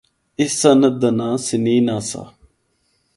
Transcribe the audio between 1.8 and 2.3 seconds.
آسا۔